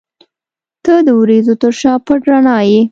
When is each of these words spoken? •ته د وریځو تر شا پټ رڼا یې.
•ته 0.85 0.93
د 1.05 1.09
وریځو 1.19 1.53
تر 1.61 1.71
شا 1.81 1.93
پټ 2.05 2.21
رڼا 2.29 2.57
یې. 2.69 2.79